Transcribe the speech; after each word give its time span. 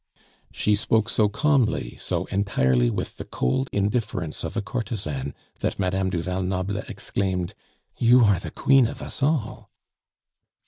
She 0.51 0.73
spoke 0.73 1.09
so 1.09 1.29
calmly, 1.29 1.95
so 1.95 2.25
entirely 2.31 2.89
with 2.89 3.17
the 3.17 3.23
cold 3.23 3.69
indifference 3.71 4.43
of 4.43 4.57
a 4.57 4.61
courtesan, 4.63 5.35
that 5.59 5.77
Madame 5.77 6.09
du 6.09 6.23
Val 6.23 6.41
Noble 6.41 6.77
exclaimed: 6.89 7.53
"You 7.99 8.23
are 8.23 8.39
the 8.39 8.49
Queen 8.49 8.87
of 8.87 9.03
us 9.03 9.21
all!" 9.21 9.69